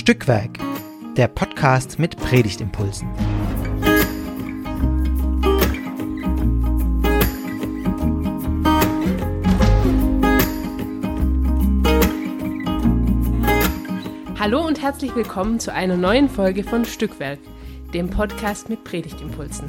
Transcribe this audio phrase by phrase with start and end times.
[0.00, 0.58] Stückwerk,
[1.18, 3.06] der Podcast mit Predigtimpulsen.
[14.38, 17.38] Hallo und herzlich willkommen zu einer neuen Folge von Stückwerk,
[17.92, 19.68] dem Podcast mit Predigtimpulsen.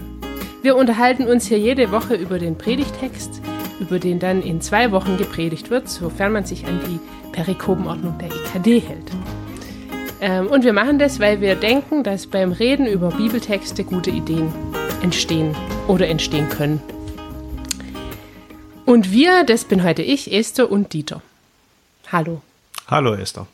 [0.61, 3.41] Wir unterhalten uns hier jede Woche über den Predigtext,
[3.81, 6.99] über den dann in zwei Wochen gepredigt wird, sofern man sich an die
[7.33, 9.11] Perikopenordnung der EKD hält.
[10.21, 14.53] Ähm, und wir machen das, weil wir denken, dass beim Reden über Bibeltexte gute Ideen
[15.01, 15.55] entstehen
[15.87, 16.79] oder entstehen können.
[18.85, 21.23] Und wir, das bin heute ich, Esther und Dieter.
[22.11, 22.43] Hallo.
[22.87, 23.47] Hallo Esther.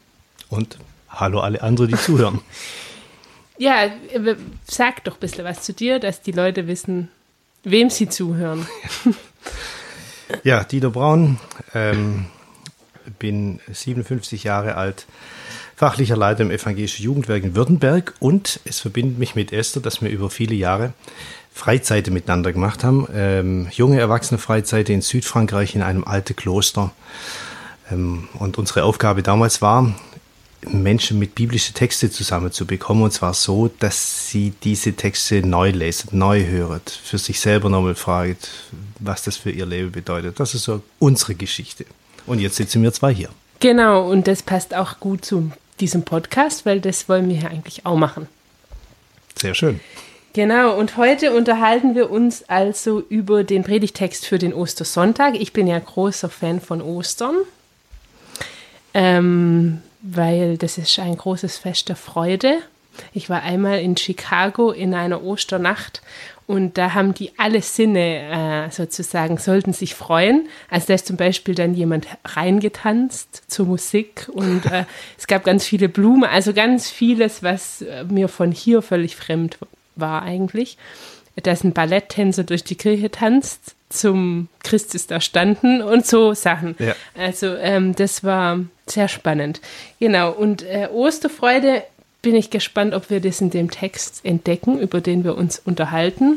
[0.50, 0.78] Und
[1.10, 2.42] hallo alle anderen, die zuhören.
[3.60, 3.90] Ja,
[4.68, 7.10] sag doch ein bisschen was zu dir, dass die Leute wissen,
[7.64, 8.68] wem sie zuhören.
[10.44, 11.40] Ja, Dieter Braun,
[11.74, 12.28] ähm,
[13.18, 15.08] bin 57 Jahre alt,
[15.78, 20.10] fachlicher Leiter im Evangelischen Jugendwerk in Württemberg und es verbindet mich mit Esther, dass wir
[20.10, 20.94] über viele Jahre
[21.54, 23.08] Freizeiten miteinander gemacht haben.
[23.14, 26.92] Ähm, junge Erwachsene Freizeiten in Südfrankreich in einem alten Kloster.
[27.92, 29.94] Ähm, und unsere Aufgabe damals war,
[30.68, 36.44] Menschen mit biblischen Texten zusammenzubekommen und zwar so, dass sie diese Texte neu lesen, neu
[36.48, 38.36] hören, für sich selber nochmal fragen,
[38.98, 40.40] was das für ihr Leben bedeutet.
[40.40, 41.86] Das ist so unsere Geschichte.
[42.26, 43.30] Und jetzt sitzen wir zwei hier.
[43.60, 47.86] Genau, und das passt auch gut zu diesem Podcast, weil das wollen wir ja eigentlich
[47.86, 48.28] auch machen.
[49.36, 49.80] Sehr schön.
[50.34, 55.36] Genau, und heute unterhalten wir uns also über den Predigtext für den Ostersonntag.
[55.36, 57.36] Ich bin ja großer Fan von Ostern,
[58.94, 62.60] ähm, weil das ist ein großes Fest der Freude.
[63.14, 66.02] Ich war einmal in Chicago in einer Osternacht
[66.48, 70.48] und da haben die alle Sinne äh, sozusagen, sollten sich freuen.
[70.70, 74.86] Also da ist zum Beispiel dann jemand reingetanzt zur Musik und äh,
[75.18, 79.58] es gab ganz viele Blumen, also ganz vieles, was äh, mir von hier völlig fremd
[79.98, 80.78] war eigentlich.
[81.36, 86.76] Dass ein Balletttänzer durch die Kirche tanzt, zum Christus da standen und so Sachen.
[86.80, 86.96] Ja.
[87.16, 89.62] Also ähm, das war sehr spannend.
[90.00, 91.84] Genau, und äh, Osterfreude
[92.28, 96.36] bin ich gespannt, ob wir das in dem Text entdecken, über den wir uns unterhalten.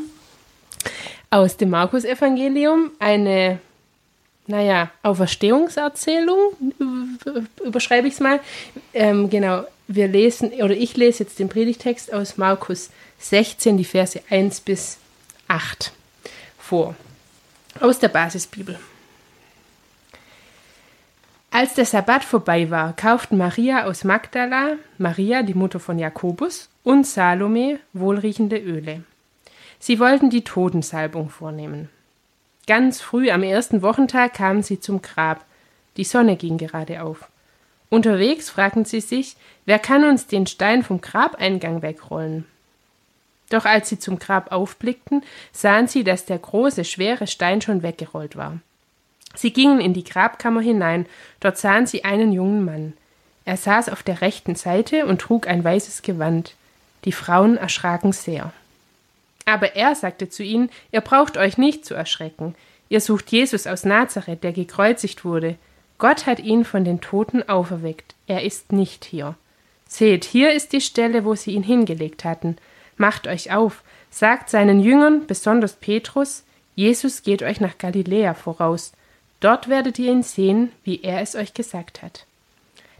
[1.30, 3.58] Aus dem Markus-Evangelium eine,
[4.46, 6.38] naja, Auferstehungserzählung,
[7.64, 8.38] überschreibe ich es mal.
[8.94, 14.20] Ähm, genau, wir lesen, oder ich lese jetzt den Predigtext aus Markus 16, die Verse
[14.30, 14.98] 1 bis
[15.48, 15.90] 8
[16.56, 16.94] vor.
[17.80, 18.78] Aus der Basisbibel.
[21.52, 27.06] Als der Sabbat vorbei war, kauften Maria aus Magdala, Maria, die Mutter von Jakobus, und
[27.06, 29.02] Salome wohlriechende Öle.
[29.80, 31.88] Sie wollten die Totensalbung vornehmen.
[32.66, 35.44] Ganz früh am ersten Wochentag kamen sie zum Grab.
[35.96, 37.28] Die Sonne ging gerade auf.
[37.88, 39.36] Unterwegs fragten sie sich,
[39.66, 42.46] wer kann uns den Stein vom Grabeingang wegrollen?
[43.48, 48.36] Doch als sie zum Grab aufblickten, sahen sie, dass der große, schwere Stein schon weggerollt
[48.36, 48.60] war.
[49.34, 51.06] Sie gingen in die Grabkammer hinein,
[51.40, 52.92] dort sahen sie einen jungen Mann.
[53.44, 56.54] Er saß auf der rechten Seite und trug ein weißes Gewand.
[57.04, 58.52] Die Frauen erschraken sehr.
[59.44, 62.54] Aber er sagte zu ihnen, ihr braucht euch nicht zu erschrecken.
[62.88, 65.56] Ihr sucht Jesus aus Nazareth, der gekreuzigt wurde.
[65.98, 68.14] Gott hat ihn von den Toten auferweckt.
[68.26, 69.34] Er ist nicht hier.
[69.88, 72.56] Seht, hier ist die Stelle, wo sie ihn hingelegt hatten.
[72.96, 78.92] Macht euch auf, sagt seinen Jüngern, besonders Petrus, Jesus geht euch nach Galiläa voraus.
[79.40, 82.26] Dort werdet ihr ihn sehen, wie er es euch gesagt hat.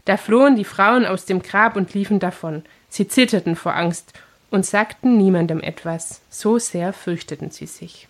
[0.05, 2.63] Da flohen die Frauen aus dem Grab und liefen davon.
[2.89, 4.13] Sie zitterten vor Angst
[4.49, 8.07] und sagten niemandem etwas, so sehr fürchteten sie sich.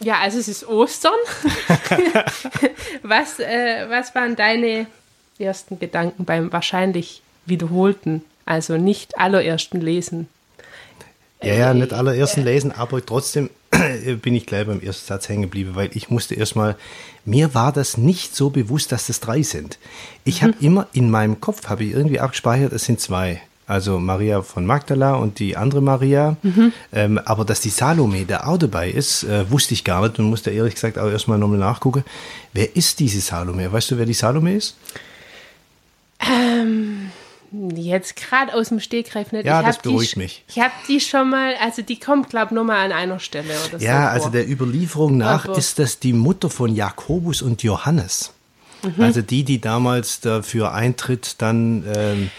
[0.00, 1.14] Ja, also es ist Ostern.
[3.04, 4.88] was, äh, was waren deine
[5.38, 10.28] ersten Gedanken beim wahrscheinlich wiederholten, also nicht allerersten Lesen
[11.42, 13.50] ja, ja, nicht allerersten lesen, aber trotzdem
[14.22, 16.76] bin ich gleich beim ersten Satz hängen geblieben, weil ich musste erstmal,
[17.24, 19.78] mir war das nicht so bewusst, dass das drei sind.
[20.24, 20.66] Ich habe mhm.
[20.66, 23.40] immer in meinem Kopf, habe ich irgendwie abgespeichert, es sind zwei.
[23.66, 26.36] Also Maria von Magdala und die andere Maria.
[26.42, 26.72] Mhm.
[26.92, 30.26] Ähm, aber dass die Salome da auch dabei ist, äh, wusste ich gar nicht und
[30.26, 32.04] musste ehrlich gesagt auch erstmal nochmal nachgucken.
[32.52, 33.72] Wer ist diese Salome?
[33.72, 34.76] Weißt du, wer die Salome ist?
[36.20, 37.10] Ähm,
[37.74, 39.44] Jetzt gerade aus dem Stegreif nicht.
[39.44, 40.44] Ja, ich das beruhigt die, mich.
[40.48, 43.54] Ich habe die schon mal, also die kommt, glaube ich, nur mal an einer Stelle
[43.68, 43.84] oder so.
[43.84, 48.32] Ja, also der Überlieferung nach Aber ist das die Mutter von Jakobus und Johannes.
[48.82, 49.02] Mhm.
[49.02, 52.30] Also die, die damals dafür eintritt, dann ähm,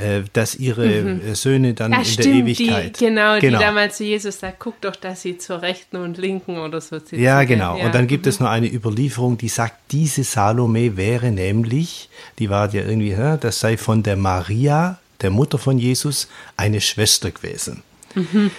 [0.00, 1.34] äh, dass ihre mhm.
[1.34, 3.00] Söhne dann ja, in stimmt, der Ewigkeit.
[3.00, 6.18] Die, genau, genau, die damals zu Jesus sagt, guck doch, dass sie zur Rechten und
[6.18, 7.20] Linken oder so sitzen.
[7.20, 7.76] Ja, genau.
[7.76, 7.86] Ja.
[7.86, 8.30] Und dann gibt mhm.
[8.30, 12.08] es noch eine Überlieferung, die sagt, diese Salome wäre nämlich,
[12.38, 17.30] die war ja irgendwie, das sei von der Maria, der Mutter von Jesus, eine Schwester
[17.30, 17.82] gewesen.
[18.14, 18.50] Mhm.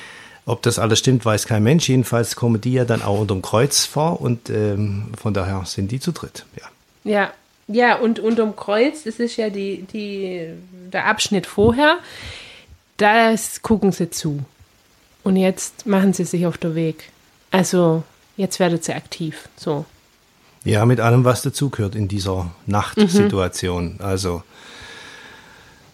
[0.46, 1.88] Ob das alles stimmt, weiß kein Mensch.
[1.88, 6.00] Jedenfalls kommen die ja dann auch unterm Kreuz vor und ähm, von daher sind die
[6.00, 6.46] zu dritt.
[6.60, 6.68] Ja.
[7.04, 7.34] Ja,
[7.72, 10.50] ja, und unterm Kreuz, das ist ja die, die,
[10.92, 11.98] der Abschnitt vorher,
[12.98, 14.44] das gucken sie zu.
[15.24, 17.10] Und jetzt machen sie sich auf den Weg.
[17.52, 18.04] Also,
[18.38, 19.50] jetzt werden sie aktiv.
[19.56, 19.86] So.
[20.64, 23.94] Ja, mit allem, was dazugehört in dieser Nachtsituation.
[23.94, 24.02] Mhm.
[24.02, 24.44] Also,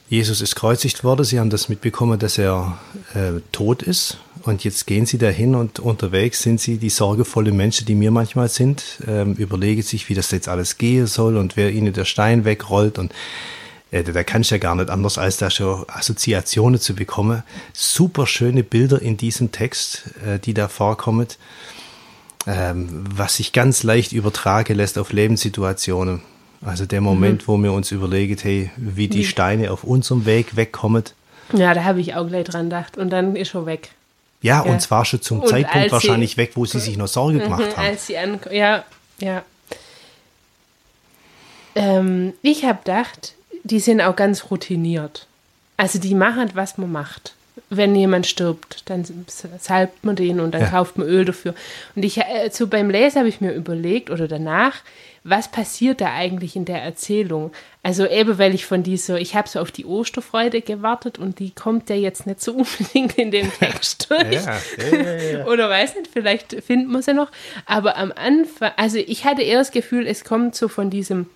[0.10, 1.26] Jesus ist kreuzigt worden.
[1.26, 2.78] Sie haben das mitbekommen, dass er
[3.14, 4.18] äh, tot ist.
[4.44, 8.50] Und jetzt gehen sie dahin und unterwegs sind sie die sorgevolle Menschen, die mir manchmal
[8.50, 12.46] sind, ähm, überlegen sich, wie das jetzt alles gehen soll und wer ihnen der Stein
[12.46, 12.98] wegrollt.
[12.98, 13.14] Und
[13.92, 17.44] äh, da kann ich ja gar nicht anders, als da schon Assoziationen zu bekommen.
[17.74, 21.28] Super schöne Bilder in diesem Text, äh, die da vorkommen,
[22.46, 26.22] ähm, was sich ganz leicht übertragen lässt auf Lebenssituationen.
[26.62, 27.48] Also der Moment, mhm.
[27.48, 31.04] wo wir uns überlegen, hey, wie die Steine auf unserem Weg wegkommen.
[31.54, 32.98] Ja, da habe ich auch gleich dran gedacht.
[32.98, 33.92] Und dann ist er weg.
[34.42, 34.72] Ja, ja.
[34.72, 37.66] und zwar schon zum und Zeitpunkt wahrscheinlich sie, weg, wo sie sich noch Sorge gemacht
[37.66, 37.88] mhm, haben.
[37.88, 38.84] Als sie an, ja,
[39.20, 39.44] ja.
[41.76, 45.28] Ähm, ich habe gedacht, die sind auch ganz routiniert.
[45.76, 47.36] Also die machen, was man macht.
[47.70, 49.06] Wenn jemand stirbt, dann
[49.60, 50.70] salbt man den und dann ja.
[50.70, 51.54] kauft man Öl dafür.
[51.96, 54.76] Und ich äh, so beim Lesen habe ich mir überlegt oder danach,
[55.24, 57.52] was passiert da eigentlich in der Erzählung?
[57.84, 61.52] Also eben, weil ich von dieser, ich habe so auf die Osterfreude gewartet und die
[61.52, 64.34] kommt ja jetzt nicht so unbedingt in den Text durch.
[64.34, 64.60] Ja,
[65.34, 67.30] ja, Oder weiß nicht, vielleicht finden wir sie noch.
[67.66, 71.30] Aber am Anfang, also ich hatte eher das Gefühl, es kommt so von diesem,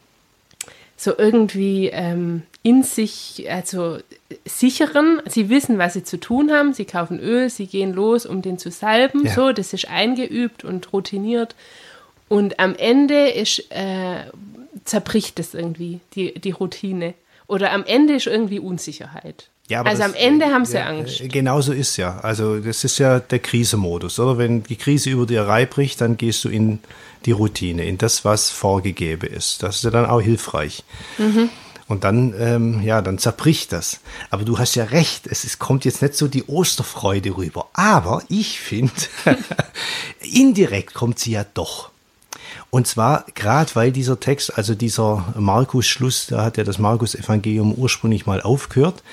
[0.95, 3.97] so irgendwie ähm, in sich, also
[4.45, 5.21] sicheren.
[5.27, 6.73] Sie wissen, was sie zu tun haben.
[6.73, 9.27] Sie kaufen Öl, sie gehen los, um den zu salben.
[9.27, 11.55] So, das ist eingeübt und routiniert.
[12.29, 14.25] Und am Ende ist, äh,
[14.85, 17.13] zerbricht es irgendwie, die, die Routine.
[17.47, 19.49] Oder am Ende ist irgendwie Unsicherheit.
[19.67, 21.21] Ja, also das, am Ende haben sie ja, Angst.
[21.21, 22.19] Äh, Genauso ist ja.
[22.19, 24.37] Also das ist ja der Krisemodus, oder?
[24.37, 26.79] Wenn die Krise über dir reinbricht, dann gehst du in
[27.25, 29.63] die Routine, in das, was vorgegeben ist.
[29.63, 30.83] Das ist ja dann auch hilfreich.
[31.17, 31.49] Mhm.
[31.91, 33.99] Und dann, ähm, ja, dann zerbricht das.
[34.29, 37.67] Aber du hast ja recht, es, es kommt jetzt nicht so die Osterfreude rüber.
[37.73, 38.93] Aber ich finde,
[40.21, 41.89] indirekt kommt sie ja doch.
[42.69, 48.25] Und zwar gerade weil dieser Text, also dieser Markus-Schluss, da hat ja das Markus-Evangelium ursprünglich
[48.25, 49.03] mal aufgehört,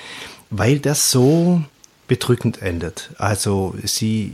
[0.49, 1.61] weil das so
[2.09, 3.11] bedrückend endet.
[3.19, 4.33] Also sie,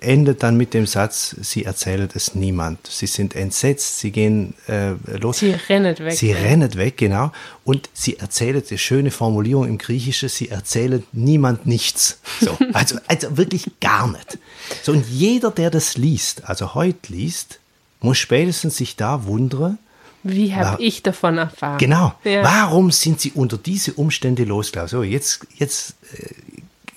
[0.00, 2.86] endet dann mit dem Satz, sie erzählt es niemand.
[2.86, 5.40] Sie sind entsetzt, sie gehen äh, los.
[5.40, 6.14] Sie rennen weg.
[6.14, 7.30] Sie rennen weg, genau.
[7.64, 12.18] Und sie erzählt, die schöne Formulierung im Griechischen, sie erzählen niemand nichts.
[12.40, 14.38] So, also, also wirklich gar nicht.
[14.82, 17.60] So, und jeder, der das liest, also heute liest,
[18.00, 19.78] muss spätestens sich da wundern,
[20.24, 21.78] wie habe ich davon erfahren?
[21.78, 22.14] Genau.
[22.22, 22.44] Ja.
[22.44, 24.98] Warum sind sie unter diese Umstände losgelaufen?
[24.98, 26.28] So, jetzt, jetzt, äh,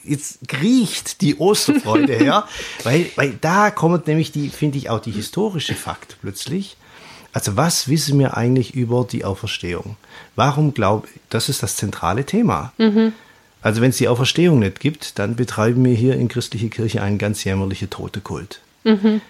[0.07, 2.47] jetzt riecht die Osterfreude her,
[2.83, 6.77] weil, weil da kommt nämlich die, finde ich, auch die historische Fakt plötzlich.
[7.33, 9.97] Also was wissen wir eigentlich über die Auferstehung?
[10.35, 12.71] Warum glaube ich, das ist das zentrale Thema.
[12.77, 13.13] Mhm.
[13.61, 17.17] Also wenn es die Auferstehung nicht gibt, dann betreiben wir hier in christliche Kirche einen
[17.17, 18.61] ganz jämmerlichen Totekult.
[18.85, 19.21] Mhm.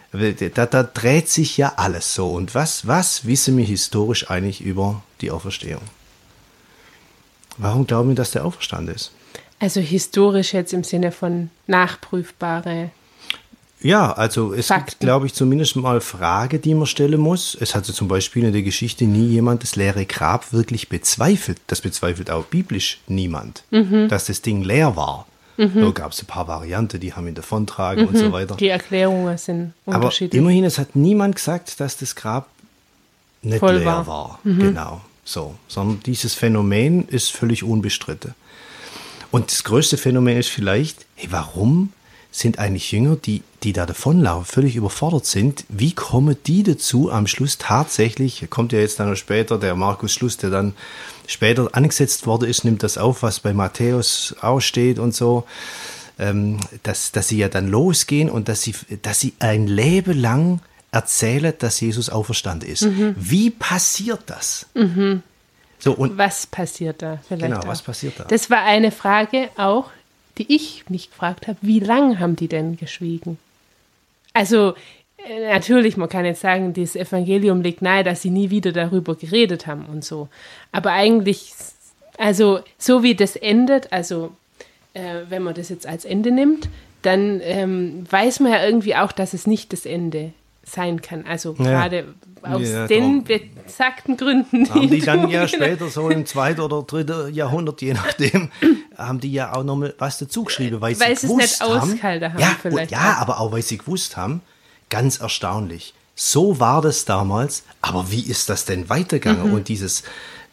[0.53, 2.29] Da, da, dreht sich ja alles so.
[2.32, 5.82] Und was, was wissen wir historisch eigentlich über die Auferstehung?
[7.58, 9.12] Warum glauben wir, dass der auferstanden ist?
[9.59, 12.91] Also historisch jetzt im Sinne von nachprüfbare.
[13.81, 14.85] Ja, also es Fakten.
[14.85, 17.55] gibt, glaube ich, zumindest mal Frage, die man stellen muss.
[17.59, 21.59] Es hat zum Beispiel in der Geschichte nie jemand das leere Grab wirklich bezweifelt.
[21.67, 24.09] Das bezweifelt auch biblisch niemand, mhm.
[24.09, 25.27] dass das Ding leer war.
[25.57, 25.81] Mhm.
[25.81, 28.09] Da gab es ein paar Varianten, die haben ihn davontragen mhm.
[28.09, 28.55] und so weiter.
[28.55, 30.41] Die Erklärungen sind unterschiedlich.
[30.41, 32.50] Aber immerhin, es hat niemand gesagt, dass das Grab
[33.41, 34.07] nicht Voll leer war.
[34.07, 34.39] war.
[34.43, 34.59] Mhm.
[34.59, 35.01] Genau.
[35.24, 35.55] So.
[35.67, 38.33] Sondern dieses Phänomen ist völlig unbestritten.
[39.32, 41.91] Und das größte Phänomen ist vielleicht, hey, warum
[42.36, 45.63] sind eigentlich Jünger, die, die da davonlaufen, völlig überfordert sind.
[45.70, 50.12] Wie kommen die dazu, am Schluss tatsächlich, kommt ja jetzt dann noch später, der Markus
[50.12, 50.74] Schluss, der dann
[51.27, 55.46] später angesetzt worden ist, nimmt das auf, was bei Matthäus aussteht und so,
[56.20, 60.60] ähm, dass, dass sie ja dann losgehen und dass sie, dass sie ein Leben lang
[60.91, 62.82] erzählen, dass Jesus auferstanden ist.
[62.82, 63.15] Mhm.
[63.17, 64.65] Wie passiert das?
[64.74, 65.24] Mhm.
[65.79, 67.20] So, und was passiert da?
[67.27, 67.67] Vielleicht genau, auch.
[67.67, 68.24] was passiert da?
[68.25, 69.91] Das war eine Frage auch,
[70.38, 73.38] die ich mich gefragt habe, wie lange haben die denn geschwiegen?
[74.34, 74.74] Also
[75.17, 79.15] äh, natürlich, man kann jetzt sagen, das Evangelium legt nahe, dass sie nie wieder darüber
[79.15, 80.27] geredet haben und so.
[80.72, 81.53] Aber eigentlich
[82.17, 84.32] Also, so wie das endet, also
[84.94, 86.70] äh, wenn man das jetzt als Ende nimmt,
[87.01, 90.32] dann ähm, weiß man ja irgendwie auch, dass es nicht das Ende
[90.65, 91.25] sein kann.
[91.25, 91.63] Also Ja.
[91.88, 93.41] gerade aus Ja, den darum.
[93.65, 94.69] besagten Gründen.
[94.69, 98.50] Haben die dann ja später, so im zweiten oder dritten Jahrhundert, je nachdem,
[98.98, 101.91] haben die ja auch nochmal was dazu geschrieben, weil, Weil sie es nicht gewusst haben.
[101.91, 104.41] ausgehalten haben, ja, ja, aber auch weil sie gewusst haben,
[104.89, 105.93] ganz erstaunlich.
[106.15, 109.48] So war das damals, aber wie ist das denn weitergegangen?
[109.48, 109.53] Mhm.
[109.53, 110.03] Und dieses,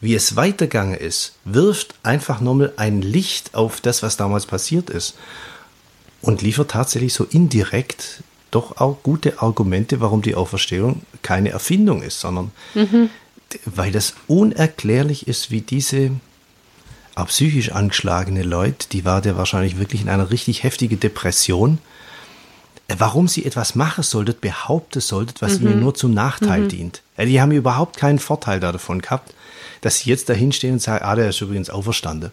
[0.01, 5.15] wie es weitergegangen ist, wirft einfach nochmal ein Licht auf das, was damals passiert ist.
[6.21, 8.23] Und liefert tatsächlich so indirekt
[8.55, 13.09] doch auch gute Argumente, warum die Auferstehung keine Erfindung ist, sondern Mhm.
[13.65, 16.11] weil das unerklärlich ist, wie diese
[17.15, 21.77] auch psychisch angeschlagene Leute, die war der wahrscheinlich wirklich in einer richtig heftigen Depression,
[22.87, 27.01] äh, warum sie etwas machen solltet, behaupten solltet, was ihnen nur zum Nachteil dient.
[27.17, 29.33] Äh, Die haben überhaupt keinen Vorteil da davon gehabt,
[29.81, 32.31] dass sie jetzt dahin stehen und sagen, ah, der ist übrigens auferstanden.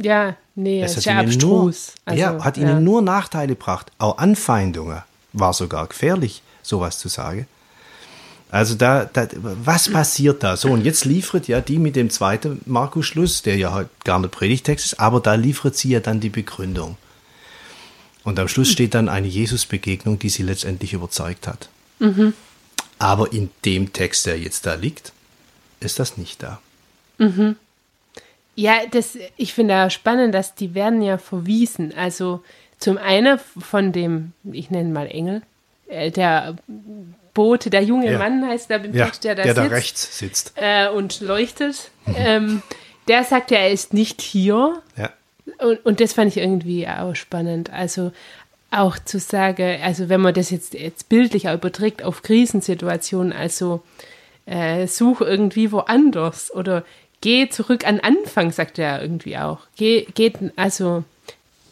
[0.00, 1.92] Ja, nee, Das ist ja ihnen nur, abstrus.
[2.04, 5.02] Also, ja, hat ihnen nur Nachteile gebracht, auch Anfeindungen.
[5.38, 7.46] War sogar gefährlich, sowas zu sagen.
[8.50, 10.56] Also da, da, was passiert da?
[10.56, 14.30] So, und jetzt liefert ja die mit dem zweiten Markus-Schluss, der ja halt gar nicht
[14.30, 16.96] Predigtext ist, aber da liefert sie ja dann die Begründung.
[18.24, 21.68] Und am Schluss steht dann eine Jesus-Begegnung, die sie letztendlich überzeugt hat.
[22.98, 25.12] Aber in dem Text, der jetzt da liegt,
[25.80, 26.60] ist das nicht da.
[28.54, 31.94] Ja, das, ich finde ja spannend, dass die werden ja verwiesen.
[31.94, 32.42] Also
[32.78, 35.42] zum einen von dem, ich nenne mal Engel,
[35.88, 36.56] äh, der
[37.34, 38.18] Bote, der junge Ja.
[38.18, 40.52] Mann heißt da im Ja, Text, der da der da sitzt rechts sitzt.
[40.56, 41.90] äh, und leuchtet.
[42.16, 42.62] ähm,
[43.06, 44.82] der sagt ja, er ist nicht hier.
[44.96, 45.10] Ja.
[45.58, 47.72] Und, und das fand ich irgendwie auch spannend.
[47.72, 48.12] Also
[48.70, 53.82] auch zu sagen, also wenn man das jetzt, jetzt bildlich auch überträgt auf Krisensituationen, also
[54.46, 56.84] äh, such irgendwie woanders oder
[57.22, 59.60] geh zurück an Anfang, sagt er irgendwie auch.
[59.76, 61.04] Geh, geht, also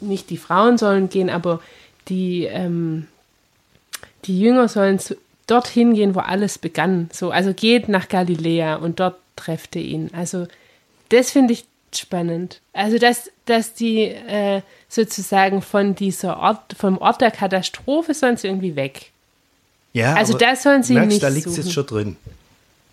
[0.00, 1.60] nicht die Frauen sollen gehen, aber
[2.08, 3.06] die, ähm,
[4.24, 7.08] die Jünger sollen zu, dorthin gehen, wo alles begann.
[7.12, 10.10] So, also geht nach Galiläa und dort trefft ihr ihn.
[10.12, 10.46] Also
[11.08, 12.60] das finde ich spannend.
[12.72, 18.48] Also dass, dass die äh, sozusagen von dieser Ort, vom Ort der Katastrophe sollen sie
[18.48, 19.10] irgendwie weg.
[19.92, 22.16] Ja, Also aber da sollen sie merkst, nicht da liegt es jetzt schon drin.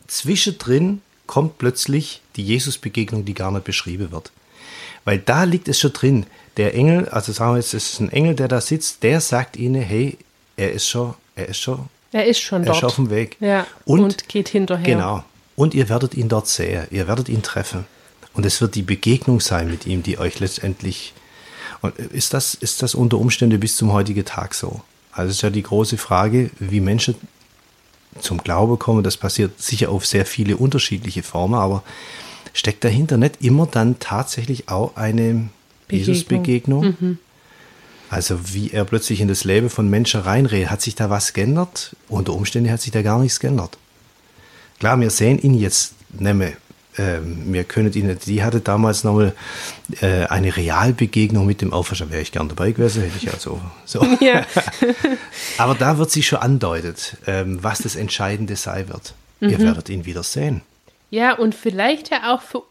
[0.07, 4.31] Zwischendrin kommt plötzlich die Jesus-Begegnung, die gar nicht beschrieben wird.
[5.05, 6.25] Weil da liegt es schon drin.
[6.57, 9.57] Der Engel, also sagen wir jetzt, es ist ein Engel, der da sitzt, der sagt
[9.57, 10.17] ihnen, hey,
[10.55, 12.75] er ist schon, er ist schon, Er ist schon er dort.
[12.75, 13.37] ist schon auf dem Weg.
[13.39, 14.85] Ja, und, und geht hinterher.
[14.85, 15.23] Genau.
[15.55, 17.85] Und ihr werdet ihn dort sehen, ihr werdet ihn treffen.
[18.33, 21.13] Und es wird die Begegnung sein mit ihm, die euch letztendlich.
[21.81, 24.81] Und ist das, ist das unter Umständen bis zum heutigen Tag so?
[25.11, 27.15] Also es ist ja die große Frage, wie Menschen
[28.19, 29.03] zum Glaube kommen.
[29.03, 31.83] Das passiert sicher auf sehr viele unterschiedliche Formen, aber
[32.53, 35.49] steckt dahinter nicht immer dann tatsächlich auch eine
[35.99, 36.81] Begegnung.
[36.81, 36.87] Mhm.
[36.89, 37.17] Jesus-Begegnung?
[38.09, 41.95] Also wie er plötzlich in das Leben von Menschen reinredet, hat sich da was geändert?
[42.09, 43.77] Unter Umständen hat sich da gar nichts geändert.
[44.79, 46.53] Klar, wir sehen ihn jetzt nicht mehr.
[46.95, 49.33] Ähm, wir können ihn, die hatte damals nochmal
[50.01, 52.11] äh, eine Realbegegnung mit dem Auferstehung.
[52.11, 54.05] Wäre ich gern dabei gewesen, hätte ich also so.
[54.19, 54.45] Ja.
[55.57, 59.15] Aber da wird sich schon andeutet, ähm, was das Entscheidende sein wird.
[59.41, 60.61] Ihr werdet ihn wieder sehen.
[61.09, 62.63] Ja, und vielleicht ja auch für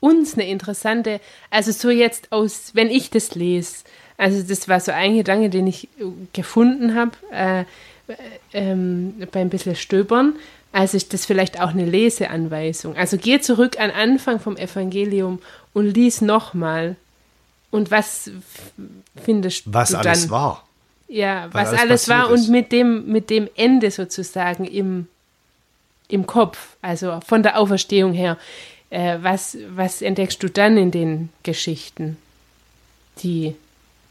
[0.00, 3.84] uns eine interessante, also so jetzt aus, wenn ich das lese,
[4.16, 7.64] also das war so ein Gedanke, den ich äh, gefunden habe äh, äh,
[8.52, 10.34] ähm, beim bisschen Stöbern,
[10.72, 12.96] also ist das vielleicht auch eine Leseanweisung.
[12.96, 15.40] Also geh zurück an Anfang vom Evangelium
[15.72, 16.96] und lies nochmal.
[17.70, 18.30] Und was
[19.22, 20.30] findest Was du alles dann?
[20.30, 20.64] war.
[21.08, 22.48] Ja, was was, alles alles war ist.
[22.48, 25.06] und mit dem, mit dem Ende sozusagen im,
[26.08, 28.36] im Kopf, also von der Auferstehung her.
[28.90, 32.16] Äh, was, was entdeckst du dann in den Geschichten,
[33.22, 33.54] die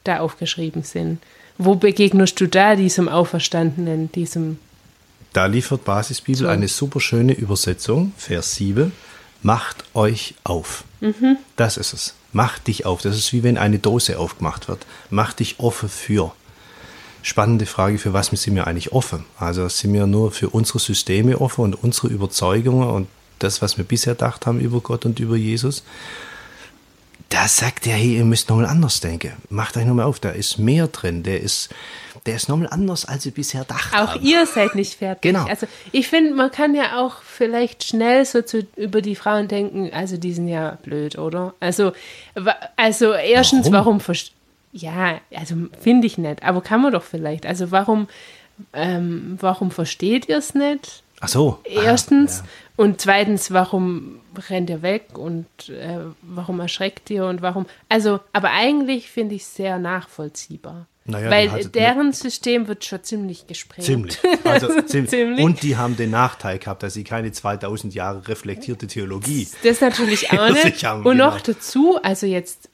[0.04, 1.20] da aufgeschrieben sind?
[1.58, 4.60] Wo begegnest du da diesem Auferstandenen, diesem
[5.34, 6.48] Da liefert Basisbibel So.
[6.48, 8.92] eine super schöne Übersetzung, Vers 7.
[9.42, 10.84] Macht euch auf.
[11.00, 11.38] Mhm.
[11.56, 12.14] Das ist es.
[12.32, 13.02] Macht dich auf.
[13.02, 14.86] Das ist wie wenn eine Dose aufgemacht wird.
[15.10, 16.34] Mach dich offen für.
[17.24, 19.26] Spannende Frage, für was sind wir eigentlich offen?
[19.38, 23.08] Also sind wir nur für unsere Systeme offen und unsere Überzeugungen und
[23.40, 25.84] das, was wir bisher gedacht haben über Gott und über Jesus?
[27.30, 29.34] Da sagt er, hey, ihr müsst nochmal anders denken.
[29.50, 31.24] Macht euch nochmal auf, da ist mehr drin.
[31.24, 31.70] Der ist,
[32.26, 34.24] der ist nochmal anders, als ihr bisher gedacht Auch habt.
[34.24, 35.24] ihr seid nicht fertig.
[35.24, 35.46] Genau.
[35.46, 39.92] Also ich finde, man kann ja auch vielleicht schnell so zu, über die Frauen denken,
[39.94, 41.54] also die sind ja blöd, oder?
[41.60, 41.92] Also,
[42.78, 44.00] also erstens, Warum?
[44.00, 44.16] warum,
[44.72, 47.46] ja, also finde ich nicht, aber kann man doch vielleicht.
[47.46, 48.08] Also warum,
[48.74, 51.04] ähm, warum versteht ihr es nicht?
[51.20, 51.60] Ach so.
[51.64, 52.42] Erstens.
[52.42, 52.50] Ah, ja.
[52.84, 54.20] Und zweitens, warum
[54.50, 57.66] rennt ihr weg und äh, warum erschreckt ihr und warum.
[57.90, 60.86] Also, aber eigentlich finde ich es sehr nachvollziehbar.
[61.06, 63.86] Naja, Weil hatte- deren System wird schon ziemlich gesprengt.
[63.86, 64.18] Ziemlich.
[64.44, 65.40] Also ziemlich.
[65.44, 69.48] Und die haben den Nachteil gehabt, dass sie keine 2000 Jahre reflektierte Theologie.
[69.64, 70.84] Das natürlich auch nicht.
[70.84, 71.30] haben, Und genau.
[71.32, 72.70] noch dazu, also jetzt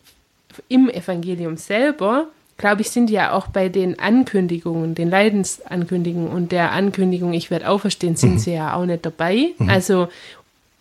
[0.68, 6.72] im Evangelium selber, glaube ich, sind ja auch bei den Ankündigungen, den Leidensankündigungen und der
[6.72, 8.18] Ankündigung, ich werde auferstehen, Mhm.
[8.18, 9.50] sind sie ja auch nicht dabei.
[9.68, 10.08] Also,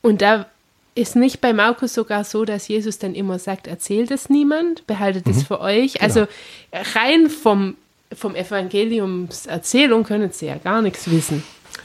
[0.03, 0.47] und da
[0.95, 5.25] ist nicht bei Markus sogar so, dass Jesus dann immer sagt, erzählt es niemand, behaltet
[5.27, 5.33] Mhm.
[5.33, 5.95] es für euch.
[5.95, 6.05] Genau.
[6.05, 6.27] Also
[6.95, 7.77] rein vom,
[8.15, 11.43] vom Evangeliumserzählung können sie ja gar nichts wissen.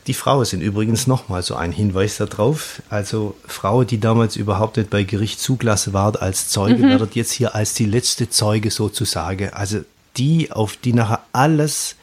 [0.08, 2.82] Die Frauen sind übrigens nochmal so ein Hinweis darauf.
[2.90, 7.00] Also Frau, die damals überhaupt nicht bei Gericht zugelassen war als Zeuge, Mhm.
[7.00, 9.50] wird jetzt hier als die letzte Zeuge sozusagen.
[9.52, 9.82] Also
[10.16, 11.96] die, auf die nachher alles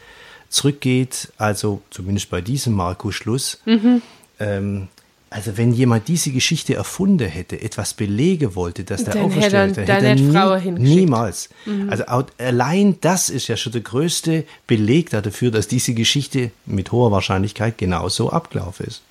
[0.50, 3.58] zurückgeht, also zumindest bei diesem Markus-Schluss.
[3.64, 4.02] Mhm.
[4.38, 4.88] Ähm,
[5.36, 9.80] also wenn jemand diese Geschichte erfunden hätte, etwas belegen wollte, dass der Dann auferstehen hätte
[9.82, 11.48] hätte er nie, niemals.
[11.88, 16.92] Also au- allein das ist ja schon der größte Beleg dafür, dass diese Geschichte mit
[16.92, 19.02] hoher Wahrscheinlichkeit genauso abgelaufen ist.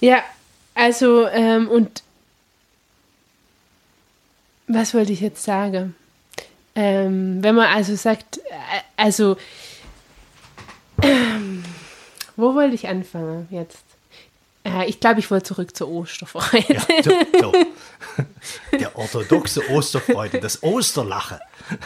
[0.00, 0.22] Ja,
[0.74, 2.04] also, ähm, und
[4.68, 5.96] was wollte ich jetzt sagen?
[6.76, 8.40] Ähm, wenn man also sagt, äh,
[8.96, 9.36] also,
[11.02, 11.64] ähm,
[12.38, 13.78] wo wollte ich anfangen jetzt?
[14.64, 16.74] Äh, ich glaube, ich wollte zurück zur Osterfreude.
[16.74, 17.52] Ja, so, so.
[18.78, 21.38] Der orthodoxe Osterfreude, das Osterlachen,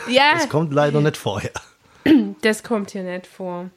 [0.09, 1.51] Ja, das kommt leider nicht vorher.
[2.43, 3.71] das kommt hier nicht vor.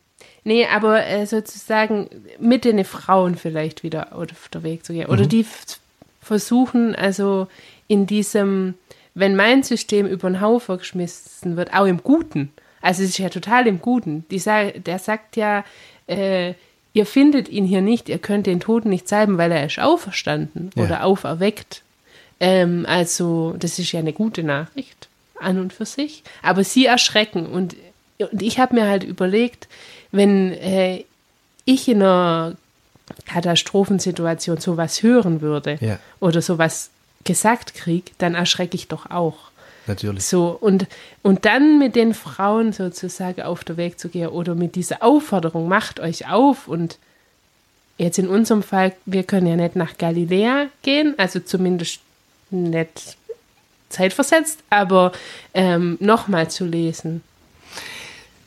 [0.43, 5.07] Nee, aber äh, sozusagen mit den Frauen vielleicht wieder auf der Weg zu gehen.
[5.07, 5.79] Oder die f-
[6.21, 7.47] versuchen also
[7.87, 8.75] in diesem,
[9.13, 12.51] wenn mein System über den Haufen geschmissen wird, auch im Guten.
[12.81, 14.25] Also es ist ja total im Guten.
[14.29, 15.63] Die sa der sagt ja,
[16.07, 16.53] äh,
[16.93, 20.69] ihr findet ihn hier nicht, ihr könnt den Toten nicht salben, weil er ist auferstanden
[20.75, 20.83] Ja.
[20.83, 21.81] oder auferweckt.
[22.39, 25.07] Ähm, also das ist ja eine gute Nachricht
[25.39, 26.23] an und für sich.
[26.41, 27.75] Aber sie erschrecken und,
[28.19, 29.67] und ich habe mir halt überlegt,
[30.11, 31.03] wenn äh,
[31.65, 32.55] ich in einer
[33.27, 35.99] Katastrophensituation sowas hören würde Ja.
[36.19, 36.89] oder sowas
[37.23, 39.35] gesagt krieg, dann erschrecke ich doch auch.
[39.87, 40.25] Natürlich.
[40.25, 40.87] So, und,
[41.21, 45.67] und dann mit den Frauen sozusagen auf der Weg zu gehen oder mit dieser Aufforderung,
[45.67, 46.97] macht euch auf und
[47.97, 51.99] jetzt in unserem Fall, wir können ja nicht nach Galiläa gehen, also zumindest
[52.49, 53.17] nicht
[53.89, 55.11] zeitversetzt, aber
[55.53, 57.21] ähm, nochmal zu lesen.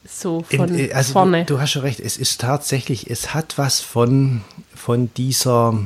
[0.07, 1.45] So von In- äh, also vorne.
[1.45, 4.43] Du, du hast schon recht, es ist tatsächlich, es hat was von,
[4.75, 5.79] von dieser,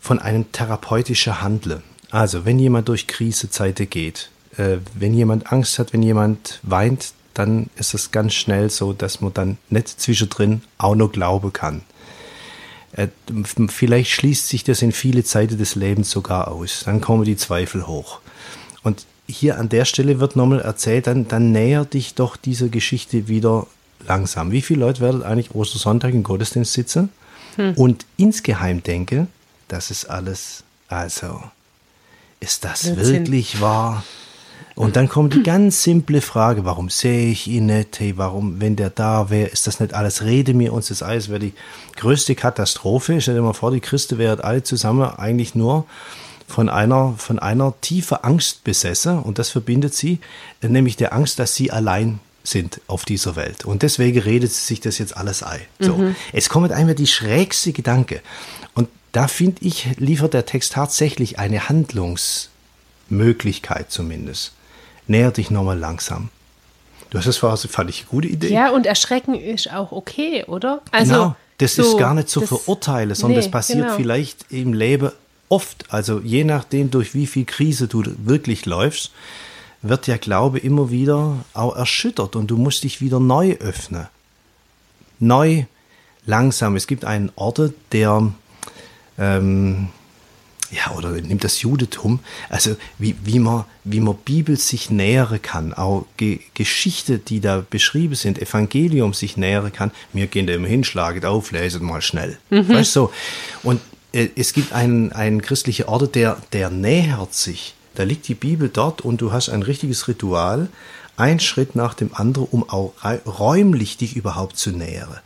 [0.00, 1.82] von einem therapeutischen Handeln.
[2.10, 7.68] Also, wenn jemand durch Krisezeiten geht, äh, wenn jemand Angst hat, wenn jemand weint, dann
[7.76, 11.82] ist es ganz schnell so, dass man dann nicht zwischendrin auch noch glauben kann.
[12.92, 13.08] Äh,
[13.68, 16.82] Vielleicht schließt sich das in viele Zeiten des Lebens sogar aus.
[16.84, 18.20] Dann kommen die Zweifel hoch.
[18.82, 23.28] Und hier an der Stelle wird nochmal erzählt, dann, dann näher dich doch dieser Geschichte
[23.28, 23.66] wieder
[24.06, 24.52] langsam.
[24.52, 27.10] Wie viele Leute werden eigentlich Ostersonntag im Gottesdienst sitzen
[27.76, 29.28] und insgeheim denken,
[29.68, 31.42] das ist alles, also,
[32.38, 33.26] ist das Blödsinn.
[33.26, 34.04] wirklich wahr?
[34.76, 37.98] Und dann kommt die ganz simple Frage, warum sehe ich ihn nicht?
[37.98, 40.22] Hey, warum, wenn der da wäre, ist das nicht alles?
[40.22, 41.54] Rede mir uns das alles, wäre die
[41.96, 43.22] größte Katastrophe.
[43.22, 45.86] Stell dir mal vor, die Christen wären alle zusammen eigentlich nur
[46.46, 50.18] von einer, von einer tiefen Angst besessen und das verbindet sie,
[50.60, 53.64] äh, nämlich der Angst, dass sie allein sind auf dieser Welt.
[53.64, 55.62] Und deswegen redet sie sich das jetzt alles ein.
[55.80, 56.12] So.
[56.34, 58.20] Es kommt einmal die schrägste Gedanke.
[58.74, 64.52] Und da finde ich, liefert der Text tatsächlich eine Handlungsmöglichkeit zumindest.
[65.06, 66.30] Näher dich nochmal langsam.
[67.10, 68.52] Du hast das vorher, fand ich eine gute Idee.
[68.52, 70.82] ja, und Erschrecken ist auch okay, oder?
[70.90, 73.96] Also, genau, das so, ist gar nicht zu das- verurteilen, sondern das Nee, passiert genau.
[73.96, 75.12] vielleicht im Leben
[75.48, 75.84] oft.
[75.90, 79.12] Also je nachdem, durch wie viel Krise du wirklich läufst,
[79.82, 84.08] wird der Glaube immer wieder auch erschüttert und du musst dich wieder neu öffnen.
[85.20, 85.64] Neu,
[86.26, 86.74] langsam.
[86.74, 87.60] Es gibt einen Ort,
[87.92, 88.32] der
[89.18, 89.88] ähm,
[90.76, 95.72] ja, oder nimmt das Judentum, also wie, wie, man, wie man Bibel sich nähere kann,
[95.72, 99.90] auch Ge Geschichte, die da beschrieben sind, Evangelium sich nähere kann.
[100.12, 102.38] Wir gehen da immer hin, schlaget auf, leset mal schnell.
[102.50, 103.00] Weißt du?
[103.00, 103.12] so?
[103.62, 103.80] Und
[104.12, 107.74] äh, es gibt einen, einen christlichen Ort, der, der nähert sich.
[107.94, 110.68] Da liegt die Bibel dort und du hast ein richtiges Ritual,
[111.16, 112.92] ein Schritt nach dem anderen, um auch
[113.24, 115.16] räumlich dich überhaupt zu nähren.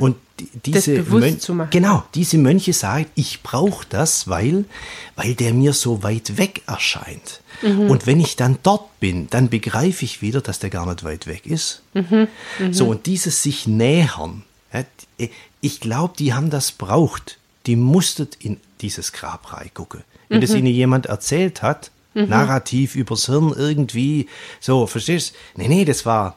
[0.00, 0.23] Und die,
[0.64, 1.70] diese bewusst Mön- zu machen.
[1.70, 4.64] Genau, diese Mönche sagen, ich brauche das, weil,
[5.16, 7.40] weil der mir so weit weg erscheint.
[7.62, 11.26] Und wenn ich dann dort bin, dann begreife ich wieder, dass der gar nicht weit
[11.26, 11.82] weg ist.
[12.72, 14.42] So, und dieses sich nähern,
[15.60, 17.38] ich glaube, die haben das braucht.
[17.66, 20.02] Die musstet in dieses Grab reingucken.
[20.28, 24.28] Wenn das ihnen jemand erzählt hat, narrativ übers Hirn irgendwie,
[24.60, 26.36] so, verstehst Nee, nee, das war,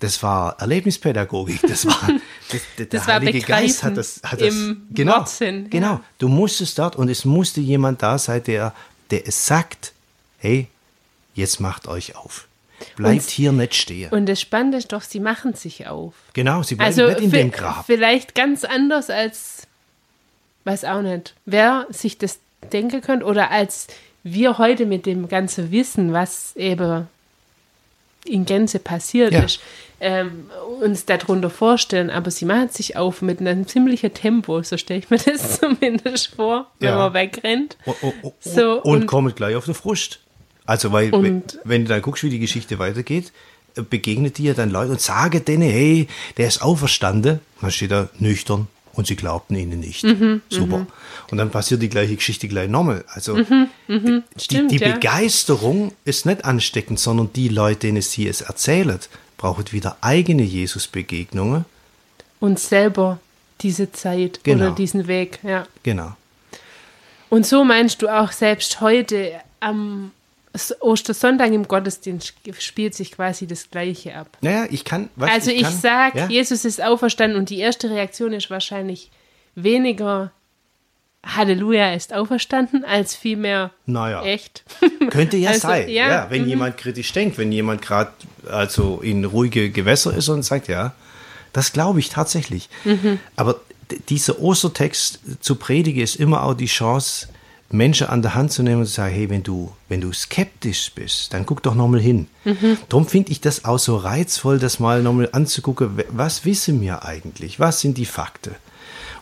[0.00, 1.60] das war Erlebnispädagogik.
[1.62, 2.08] Das war,
[2.52, 5.68] das, der Das war Heilige Geist hat das, hat das, im genau, Wortsinn, ja.
[5.70, 6.00] genau.
[6.18, 8.74] Du musstest dort und es musste jemand da sein, der,
[9.10, 9.92] der es sagt,
[10.38, 10.68] hey,
[11.34, 12.46] jetzt macht euch auf.
[12.96, 14.10] Bleibt Und- hier nicht stehen.
[14.12, 16.12] Und das Spannende ist doch, sie machen sich auf.
[16.34, 17.86] genau, sie bleiben Also nicht in dem Grab.
[17.86, 19.66] vielleicht ganz anders als,
[20.64, 22.38] weiß auch nicht, wer sich das
[22.72, 23.86] denken könnte oder als
[24.24, 27.08] wir heute mit dem ganzen Wissen, was eben
[28.24, 29.42] in Gänze passiert Ja.
[29.44, 29.60] ist,
[30.00, 32.10] ähm, uns darunter vorstellen.
[32.10, 36.28] Aber sie machen sich auf mit einem ziemlichen Tempo, so stelle ich mir das zumindest
[36.36, 36.96] vor, wenn Ja.
[36.98, 37.76] man wegrennt.
[37.84, 40.20] Und, und, und, So, und, und- kommt gleich auf der Frust.
[40.66, 43.32] Also, weil, wenn, Und- wenn du dann guckst, wie die Geschichte weitergeht,
[43.76, 47.40] äh, begegnet dir dann Leute und sagen denen, hey, der ist auferstanden.
[47.60, 50.02] Dann steht er nüchtern und sie glaubten ihnen nicht.
[50.04, 50.86] Mhm, Super.
[51.30, 53.04] Und dann passiert die gleiche Geschichte gleich nochmal.
[53.08, 54.92] Also, die, Mhm, Stimmt, die ja.
[54.92, 58.98] Begeisterung ist nicht ansteckend, sondern die Leute, denen sie es erzählen,
[59.36, 61.64] brauchen wieder eigene Jesus-Begegnungen.
[62.40, 63.18] Und selber
[63.60, 64.66] diese Zeit Genau.
[64.66, 65.66] oder diesen Weg, ja.
[65.82, 66.12] Genau.
[67.28, 70.12] Und so meinst du auch selbst heute am
[70.80, 74.38] Ostersonntag im Gottesdienst spielt sich quasi das Gleiche ab.
[74.40, 75.10] Naja, ich kann.
[75.16, 76.26] Was, also ich, kann, sag, ja?
[76.28, 79.10] Jesus ist auferstanden und die erste Reaktion ist wahrscheinlich
[79.54, 80.32] weniger
[81.26, 84.22] Halleluja ist auferstanden, als vielmehr Naja.
[84.22, 84.64] echt.
[85.10, 86.48] Könnte ja Also, sein, ja, ja, wenn mhm.
[86.48, 88.12] jemand kritisch denkt, wenn jemand gerade
[88.48, 90.92] also in ruhige Gewässer ist und sagt, ja,
[91.52, 92.68] das glaube ich tatsächlich.
[92.84, 93.18] Mhm.
[93.34, 93.60] Aber
[94.08, 97.28] dieser Ostertext zu predigen ist immer auch die Chance,
[97.70, 100.92] Menschen an der Hand zu nehmen und zu sagen, hey, wenn du, wenn du skeptisch
[100.94, 102.28] bist, dann guck doch nochmal hin.
[102.44, 102.78] Mhm.
[102.88, 107.58] Darum finde ich das auch so reizvoll, das mal nochmal anzugucken, was wissen wir eigentlich,
[107.58, 108.54] was sind die Fakten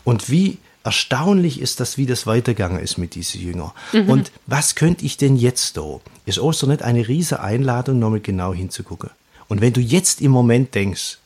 [0.05, 3.73] und wie erstaunlich ist das, wie das weitergegangen ist mit diesen Jüngern.
[4.07, 6.01] Und was könnte ich denn jetzt da?
[6.27, 9.11] Ist Ostern nicht eine riesige Einladung, nochmal genau hinzugucken?
[9.49, 11.19] Und wenn du jetzt im Moment denkst,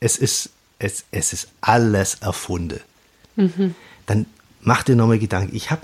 [0.00, 2.80] es ist, es, es ist alles erfunden,
[4.06, 4.26] dann
[4.62, 5.54] mach dir nochmal Gedanken.
[5.54, 5.82] Ich habe,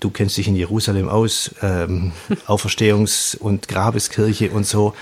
[0.00, 2.12] du kennst dich in Jerusalem aus, ähm,
[2.46, 4.94] Auferstehungs- und Grabeskirche und so.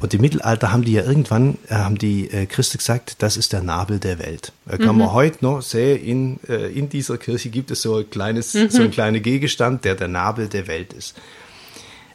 [0.00, 3.52] Und im Mittelalter haben die ja irgendwann, äh, haben die äh, Christen gesagt, das ist
[3.52, 4.52] der Nabel der Welt.
[4.68, 8.08] Äh, kann man heute noch sehen, in, äh, in dieser Kirche gibt es so ein
[8.08, 11.16] kleines, so ein kleiner Gegenstand, der der Nabel der Welt ist.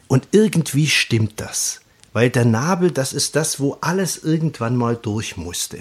[0.08, 1.80] Und irgendwie stimmt das.
[2.12, 5.78] Weil der Nabel, das ist das, wo alles irgendwann mal durch musste.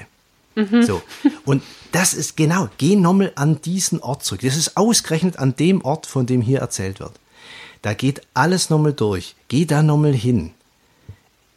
[0.81, 1.01] So.
[1.45, 4.41] Und das ist genau, geh nochmal an diesen Ort zurück.
[4.41, 7.13] Das ist ausgerechnet an dem Ort, von dem hier erzählt wird.
[7.81, 9.35] Da geht alles nochmal durch.
[9.47, 10.51] Geh da nochmal hin.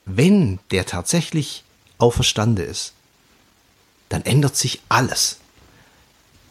[0.07, 1.64] Wenn der tatsächlich
[1.99, 2.92] auferstanden ist,
[4.09, 5.38] dann ändert sich alles.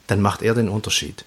[0.07, 1.25] Dann macht er den Unterschied.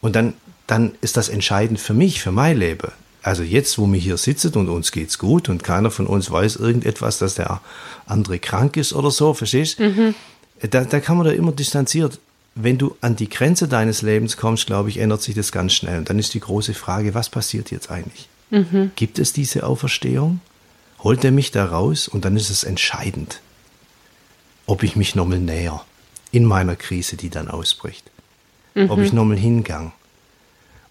[0.00, 0.34] Und dann,
[0.66, 2.90] dann ist das entscheidend für mich, für mein Leben.
[3.22, 6.56] Also jetzt, wo wir hier sitzen und uns geht's gut und keiner von uns weiß
[6.56, 7.62] irgendetwas, dass der
[8.04, 9.78] andere krank ist oder so, verstehst?
[10.60, 12.18] Da, da kann man da immer distanziert.
[12.54, 15.98] Wenn du an die Grenze deines Lebens kommst, glaube ich, ändert sich das ganz schnell.
[15.98, 18.28] Und dann ist die große Frage, was passiert jetzt eigentlich?
[18.96, 20.40] Gibt es diese Auferstehung?
[21.04, 22.08] Holt er mich da raus?
[22.08, 23.40] Und dann ist es entscheidend,
[24.66, 25.84] ob ich mich nochmal näher
[26.32, 28.10] in meiner Krise, die dann ausbricht.
[28.88, 29.92] Ob ich nochmal hingang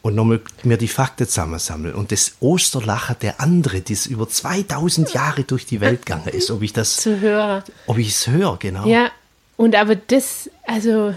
[0.03, 5.43] und nochmal mir die Fakten zusammensammle und das Osterlachen der andere, das über 2000 Jahre
[5.43, 7.63] durch die Welt gegangen ist, ob ich das, Zu hören.
[7.87, 8.85] ob ich es höre, genau.
[8.85, 9.11] Ja,
[9.57, 11.13] und aber das, also,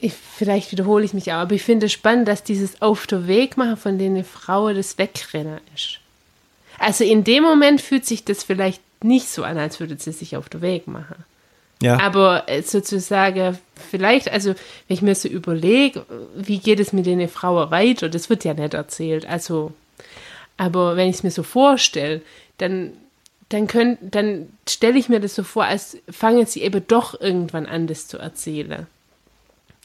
[0.00, 3.26] ich, vielleicht wiederhole ich mich auch, aber ich finde es spannend, dass dieses Auf der
[3.26, 6.01] Weg machen von den Frauen das Wegrennen ist.
[6.82, 10.36] Also in dem Moment fühlt sich das vielleicht nicht so an, als würde sie sich
[10.36, 11.24] auf der Weg machen.
[11.80, 11.98] ja.
[12.00, 13.56] Aber äh, sozusagen,
[13.90, 18.28] vielleicht, also wenn ich mir so überlege, wie geht es mit den Frauen weiter, das
[18.30, 19.26] wird ja nicht erzählt.
[19.26, 19.72] Also,
[20.56, 22.20] aber wenn ich es mir so vorstelle,
[22.58, 22.92] dann,
[23.48, 27.66] dann, könnt, dann stelle ich mir das so vor, als fangen sie eben doch irgendwann
[27.66, 28.88] an, das zu erzählen.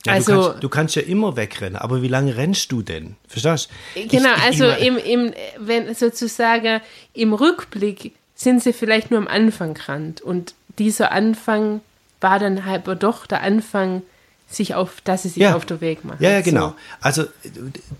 [0.07, 3.15] Ja, also- du, kannst, du kannst ja immer wegrennen, aber wie lange rennst du denn?
[3.27, 4.07] Verstehst du?
[4.07, 6.81] Genau, Ich- ich- also im, im, wenn sozusagen
[7.13, 11.81] im Rückblick sind sie vielleicht nur am Anfang gerannt und dieser Anfang
[12.21, 14.01] war dann halt doch der Anfang,
[14.49, 16.23] sich auf, dass sie sich auf den Weg machen.
[16.23, 16.69] Ja, ja, genau.
[16.69, 16.75] So.
[17.01, 17.23] Also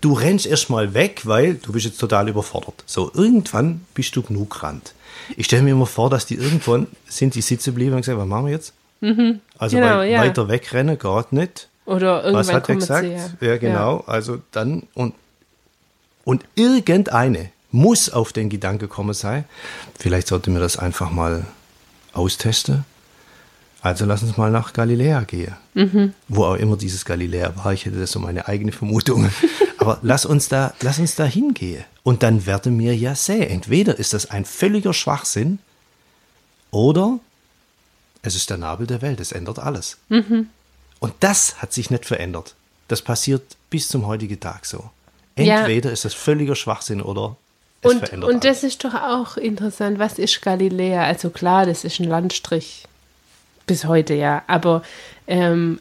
[0.00, 2.82] du rennst erstmal weg, weil du bist jetzt total überfordert.
[2.86, 4.94] So, irgendwann bist du genug gerannt.
[5.36, 8.26] Ich stelle mir immer vor, dass die irgendwann sind die sitzen geblieben und gesagt, was
[8.26, 8.72] machen wir jetzt?
[9.58, 10.20] Also Genau, wei- ja.
[10.22, 11.68] weiter wegrennen geht nicht.
[11.88, 13.08] Oder irgendwann Was hat er gesagt?
[13.40, 13.56] sie ja.
[13.56, 14.04] genau.
[14.06, 15.14] Also dann und
[16.24, 19.44] und irgendeine muss auf den Gedanke kommen sein.
[19.98, 21.46] Vielleicht sollte mir das einfach mal
[22.12, 22.84] austesten.
[23.80, 25.54] Also lass uns mal nach Galiläa gehen.
[26.28, 27.72] Wo auch immer dieses Galiläa war.
[27.72, 29.30] Ich hätte das so meine eigene Vermutung.
[29.78, 31.84] Aber lass uns da, lass uns da hingehen.
[32.02, 33.48] Und dann werden wir ja sehen.
[33.48, 35.58] Entweder ist das ein völliger Schwachsinn
[36.70, 37.18] oder
[38.20, 39.20] es ist der Nabel der Welt.
[39.20, 39.96] Es ändert alles.
[41.00, 42.54] Und das hat sich nicht verändert.
[42.88, 44.90] Das passiert bis zum heutigen Tag so.
[45.36, 45.60] Ja.
[45.60, 47.36] Entweder ist das völliger Schwachsinn oder
[47.82, 48.60] es Und, verändert und alles.
[48.60, 49.98] das ist doch auch interessant.
[49.98, 51.04] Was ist Galiläa?
[51.04, 52.84] Also klar, das ist ein Landstrich.
[53.66, 54.42] Bis heute, ja.
[54.46, 54.82] Aber
[55.26, 55.78] ähm,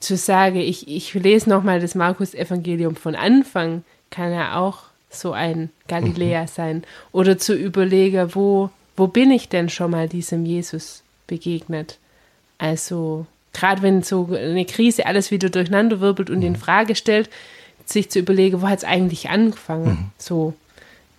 [0.00, 5.70] zu sagen, ich, ich lese nochmal das Markus-Evangelium von Anfang, kann ja auch so ein
[5.88, 6.84] Galiläa sein.
[7.10, 11.98] Oder zu überlegen, wo, wo bin ich denn schon mal diesem Jesus begegnet?
[12.58, 17.30] Also, gerade wenn so eine Krise alles wieder durcheinander wirbelt und in Frage stellt,
[17.84, 20.12] sich zu überlegen, wo hat es eigentlich angefangen?
[20.18, 20.54] So.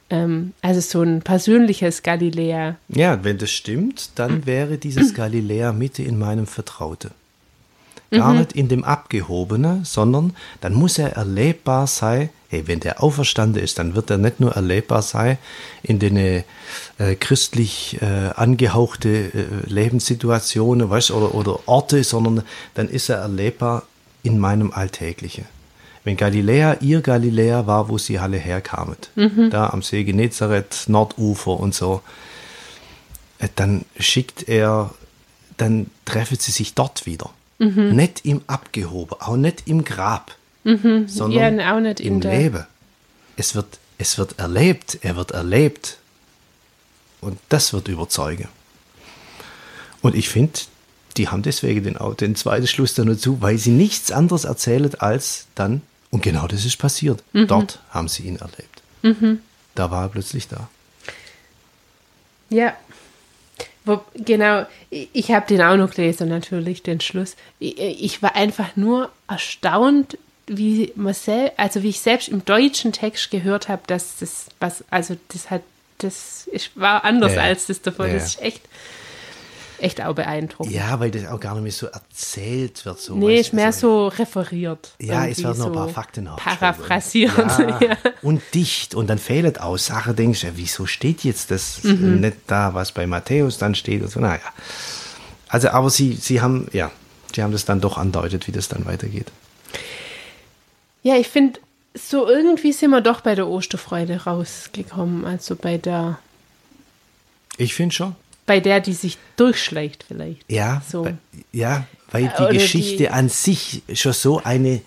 [0.09, 2.77] Ähm, also so ein persönliches Galiläa.
[2.89, 7.11] Ja, wenn das stimmt, dann wäre dieses Galiläa Mitte in meinem Vertraute.
[8.11, 12.29] Gar nicht in dem Abgehobene, sondern dann muss er erlebbar sein.
[12.47, 15.37] Hey, wenn der auferstanden ist, dann wird er nicht nur erlebbar sein
[15.83, 16.43] in den äh,
[17.19, 22.43] christlich äh, angehauchte äh, Lebenssituationen, weißt, oder, oder Orte, sondern
[22.73, 23.83] dann ist er erlebbar
[24.23, 25.45] in meinem Alltäglichen.
[26.03, 28.95] Wenn Galiläa ihr Galiläa war, wo sie alle herkamen,
[29.51, 32.01] da am See Genezareth, Nordufer und so,
[33.37, 34.91] äh, dann schickt er,
[35.57, 37.29] dann treffen sie sich dort wieder.
[37.93, 42.65] Nicht im Abgehoben, auch nicht im Grab, sondern Ja, nicht im Leben.
[43.35, 45.97] Es wird, es wird erlebt, er wird erlebt.
[47.21, 48.47] Und das wird überzeugen.
[50.01, 50.53] Und ich finde,
[51.17, 55.47] die haben deswegen den, den zweiten Schluss dann dazu, weil sie nichts anderes erzählen als
[55.55, 57.21] dann, und genau das ist passiert.
[57.33, 57.47] Mhm.
[57.47, 58.81] Dort haben sie ihn erlebt.
[59.75, 60.69] Da war er plötzlich da.
[62.49, 62.73] Ja.
[63.85, 67.35] Wo, genau, ich, ich habe den auch noch gelesen, natürlich, den Schluss.
[67.59, 70.17] Ich, ich war einfach nur erstaunt,
[70.47, 74.83] wie man sel also wie ich selbst im deutschen Text gehört habe, dass das was,
[74.89, 75.61] also das hat,
[75.99, 77.41] das ist, war anders ja.
[77.41, 78.07] als das davor.
[78.07, 78.61] Ja, Das ist echt,
[79.81, 80.73] echt auch beeindruckend.
[80.73, 82.99] Ja, weil das auch gar nicht mehr so erzählt wird.
[82.99, 84.91] So, nee, ist mehr also- so referiert.
[84.99, 86.25] Ja, es werden noch ein so paar Fakten.
[86.37, 87.37] Paraphrasiert.
[87.37, 87.97] Ja, Ja.
[88.21, 88.95] Und dicht.
[88.95, 92.19] Und dann fehlen auch Sachen, denkst du, ja, wieso steht jetzt das Mhm.
[92.21, 94.19] nicht da, was bei Matthäus dann steht und so.
[94.19, 94.39] Naja.
[95.47, 96.91] Also, aber sie, sie haben, ja,
[97.33, 99.31] sie haben das dann doch andeutet, wie das dann weitergeht.
[101.03, 101.59] Ja, ich finde,
[101.95, 105.25] so irgendwie sind wir doch bei der Osterfreude rausgekommen.
[105.25, 106.19] Also bei der,
[107.57, 108.15] Ich finde schon.
[108.49, 110.43] Bei der, die sich durchschleicht vielleicht.
[110.51, 111.05] Ja, So.
[111.05, 111.17] weil,
[111.51, 114.81] ja, weil die Oder Geschichte die- an sich schon so eine,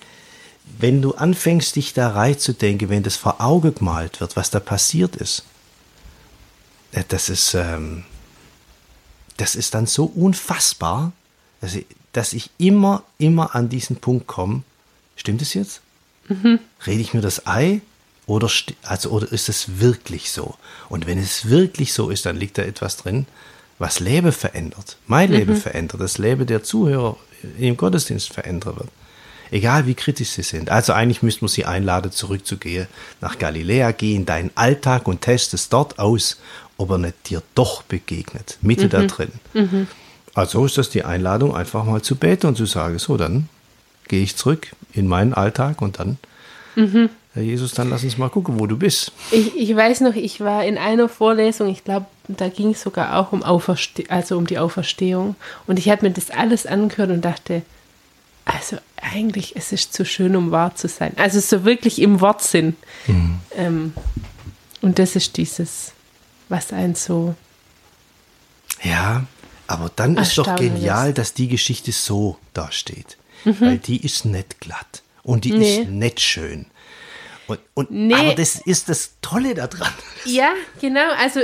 [0.81, 5.15] wenn du anfängst, dich da reinzudenken, wenn das vor Auge gemalt wird, was da passiert
[5.15, 5.45] ist,
[6.91, 8.03] äh, das ist, ähm,
[9.37, 11.13] das ist dann so unfassbar,
[11.61, 14.65] dass ich, dass ich immer, immer an diesen Punkt komme.
[15.15, 15.83] Stimmt es jetzt?
[16.85, 17.81] Rede ich mir das Ei?
[18.27, 18.49] Oder,
[18.83, 20.55] also, oder ist es wirklich so?
[20.89, 23.27] Und wenn es wirklich so ist, dann liegt da etwas drin,
[23.79, 24.97] was Leben verändert.
[25.07, 27.17] Mein Leben verändert, das Leben der Zuhörer
[27.59, 28.89] im Gottesdienst verändern wird.
[29.51, 30.71] Egal wie kritisch sie sind.
[30.71, 32.87] Also eigentlich müsste man sie einladen, zurückzugehen,
[33.21, 36.39] nach Galiläa, geh in deinen Alltag und test es dort aus,
[36.79, 39.33] ob er nicht dir doch begegnet, Mitte da drin.
[40.35, 43.49] Also ist das die Einladung, einfach mal zu beten und zu sagen, so, dann
[44.09, 46.19] gehe ich zurück in meinen Alltag und dann,
[47.35, 49.11] Herr Jesus, dann lass uns mal gucken, wo du bist.
[49.31, 53.17] Ich, ich weiß noch, ich war in einer Vorlesung, ich glaube, da ging es sogar
[53.19, 55.35] auch um, Auferste also um die Auferstehung.
[55.67, 57.63] Und ich habe mir das alles angehört und dachte,
[58.45, 61.13] also eigentlich es ist zu schön, um wahr zu sein.
[61.17, 62.77] Also so wirklich im Wortsinn.
[63.57, 63.95] Ähm,
[64.83, 65.93] und das ist dieses,
[66.51, 67.35] was einen so.
[68.83, 69.25] Ja,
[69.69, 73.17] aber dann ist doch genial, dass die Geschichte so dasteht.
[73.45, 75.59] Weil die ist nicht glatt und die Mhm.
[75.59, 75.79] Nee.
[75.83, 76.67] ist nicht schön.
[77.47, 78.15] Und, und, Nee.
[78.15, 79.93] Aber das ist das Tolle daran.
[80.25, 81.11] Ja, genau.
[81.19, 81.41] Also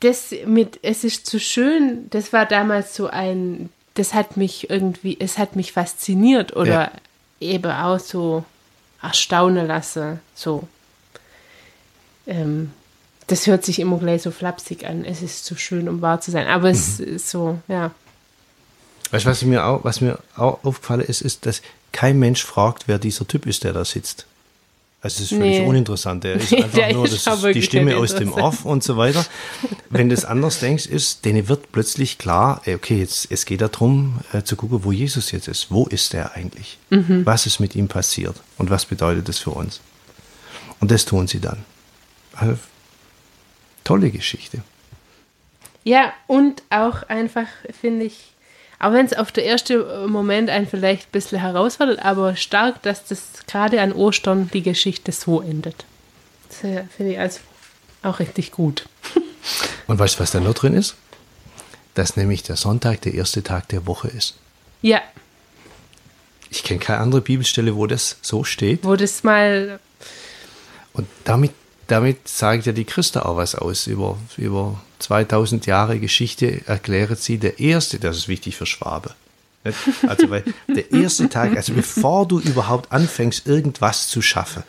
[0.00, 5.16] das mit es ist zu schön, das war damals so ein, das hat mich irgendwie,
[5.20, 6.92] es hat mich fasziniert oder Ja.
[7.40, 8.44] eben auch so
[9.02, 10.20] erstaunen lassen.
[10.34, 10.66] So.
[12.26, 12.72] Ähm,
[13.26, 15.04] das hört sich immer gleich so flapsig an.
[15.04, 16.46] Es ist zu schön, um wahr zu sein.
[16.48, 17.16] Aber es Mhm.
[17.16, 17.90] ist so, ja.
[19.10, 22.88] Weißt du, was mir auch, was mir auch aufgefallen ist, ist, dass kein Mensch fragt,
[22.88, 24.26] wer dieser Typ ist, der da sitzt.
[25.02, 25.66] Also es ist völlig Nee.
[25.66, 26.24] uninteressant.
[26.24, 28.32] Der ist einfach der nur ist das ist die Stimme aus dem.
[28.34, 29.24] Off und so weiter.
[29.88, 34.20] Wenn du es anders denkst, ist, denen wird plötzlich klar, okay, jetzt, es geht darum,
[34.34, 35.70] äh, zu gucken, wo Jesus jetzt ist.
[35.70, 36.78] Wo ist er eigentlich?
[36.90, 37.24] Mhm.
[37.24, 38.36] Was ist mit ihm passiert?
[38.58, 39.80] Und was bedeutet das für uns?
[40.80, 41.64] Und das tun sie dann.
[42.34, 42.58] Also,
[43.84, 44.62] tolle Geschichte.
[45.82, 47.46] Ja, und auch einfach,
[47.80, 48.18] finde ich,
[48.80, 53.04] auch wenn es auf der erste Moment einen vielleicht ein bisschen herausfordert, aber stark, dass
[53.04, 55.84] das gerade an Ostern die Geschichte so endet.
[56.48, 57.40] Das äh, finde ich also
[58.02, 58.88] auch richtig gut.
[59.86, 60.96] Und weißt du, was da noch drin ist?
[61.94, 64.36] Dass nämlich der Sonntag der erste Tag der Woche ist.
[64.82, 65.00] Ja,
[66.48, 68.82] Ich kenne keine andere Bibelstelle, wo das so steht.
[68.82, 69.78] wo das mal,
[70.94, 71.52] Und damit,
[71.90, 73.86] damit sagt ja die Christa auch was aus.
[73.86, 79.14] Über, über 2000 Jahre Geschichte erklärt sie der erste, das ist wichtig für Schwabe.
[79.64, 79.78] Nicht?
[80.06, 84.62] Also, weil der erste Tag, also bevor du überhaupt anfängst, irgendwas zu schaffen,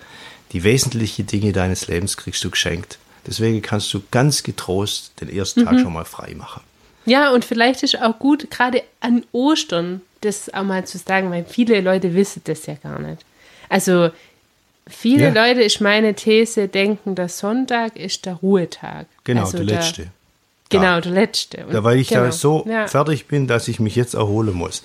[0.52, 2.98] die wesentlichen Dinge deines Lebens kriegst du geschenkt.
[3.26, 6.62] Deswegen kannst du ganz getrost den ersten Tag schon mal frei machen.
[7.06, 11.46] ja, und vielleicht ist auch gut, gerade an Ostern, das auch mal zu sagen, weil
[11.46, 13.24] viele Leute wissen das ja gar nicht.
[13.70, 14.10] Also,
[14.88, 15.48] viele Ja.
[15.48, 19.08] Leute, ist meine These, denken, der Sonntag ist der Ruhetag.
[19.24, 20.08] Genau, also der letzte.
[20.70, 21.66] Genau, der letzte.
[21.66, 22.88] Und Ja, weil ich genau, da so ja.
[22.88, 24.84] fertig bin, dass ich mich jetzt erholen muss.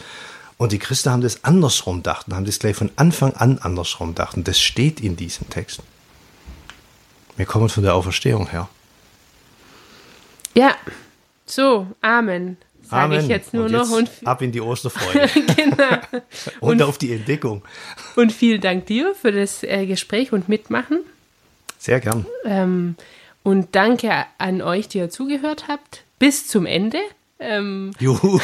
[0.59, 4.09] Und die Christen haben das andersrum gedacht und haben das gleich von Anfang an andersrum
[4.09, 4.37] gedacht.
[4.37, 5.81] Und das steht in diesem Text.
[7.37, 8.69] Wir kommen von der Auferstehung her.
[10.55, 10.75] Ja,
[11.45, 12.57] so, Amen.
[12.88, 13.90] Sage ich jetzt nur und noch.
[13.90, 15.77] Und, ab in die Osterfreude genau.
[16.61, 17.62] und, Und- auf die Entdeckung.
[18.16, 20.99] und vielen Dank dir für das äh, Gespräch und Mitmachen.
[21.79, 22.27] Sehr gern.
[22.44, 22.96] Ähm,
[23.42, 26.03] und danke an euch, die ihr zugehört habt.
[26.18, 26.99] Bis zum Ende.
[27.38, 28.40] Ähm, Juhu.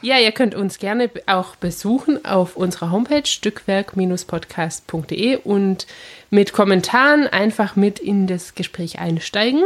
[0.00, 5.86] ja, ihr könnt uns gerne auch besuchen auf unserer Homepage stückwerk-podcast.de und
[6.30, 9.62] mit Kommentaren einfach mit in das Gespräch einsteigen.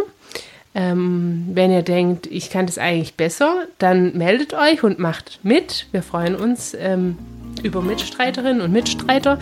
[0.74, 5.86] Ähm, wenn ihr denkt, ich kann das eigentlich besser, dann meldet euch und macht mit.
[5.92, 7.18] Wir freuen uns ähm,
[7.62, 9.38] über Mitstreiterinnen und Mitstreiter.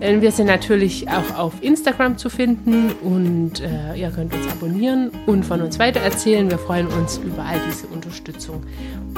[0.00, 5.10] Äh, wir sind natürlich auch auf Instagram zu finden und äh, ihr könnt uns abonnieren
[5.26, 6.50] und von uns weitererzählen.
[6.50, 8.62] Wir freuen uns über all diese Unterstützung.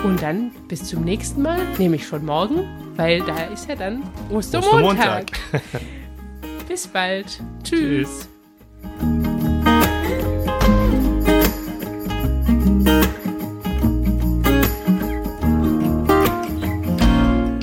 [0.05, 5.33] Und dann bis zum nächsten Mal, nämlich schon morgen, weil da ist ja dann Ostermontag.
[5.53, 5.81] Ostermontag.
[6.69, 7.41] Bis bald.
[7.65, 8.29] Tschüss.
[9.01, 9.29] Tschüss.